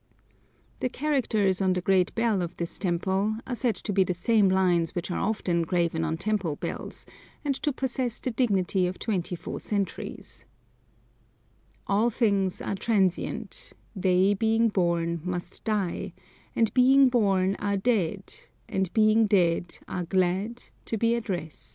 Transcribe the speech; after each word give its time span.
The 0.79 0.89
characters 0.89 1.61
on 1.61 1.73
the 1.73 1.79
great 1.81 2.15
bell 2.15 2.41
of 2.41 2.57
this 2.57 2.79
temple 2.79 3.35
are 3.45 3.53
said 3.53 3.75
to 3.75 3.93
be 3.93 4.03
the 4.03 4.15
same 4.15 4.49
lines 4.49 4.95
which 4.95 5.11
are 5.11 5.19
often 5.19 5.61
graven 5.61 6.03
on 6.03 6.17
temple 6.17 6.55
bells, 6.55 7.05
and 7.45 7.53
to 7.61 7.71
possess 7.71 8.19
the 8.19 8.31
dignity 8.31 8.87
of 8.87 8.97
twenty 8.97 9.35
four 9.35 9.59
centuries: 9.59 10.45
"All 11.85 12.09
things 12.09 12.63
are 12.63 12.73
transient; 12.73 13.73
They 13.95 14.33
being 14.33 14.69
born 14.69 15.21
must 15.23 15.63
die, 15.65 16.13
And 16.55 16.73
being 16.73 17.07
born 17.09 17.55
are 17.59 17.77
dead; 17.77 18.23
And 18.67 18.91
being 18.93 19.27
dead 19.27 19.77
are 19.87 20.05
glad 20.05 20.63
To 20.85 20.97
be 20.97 21.13
at 21.13 21.29
rest." 21.29 21.69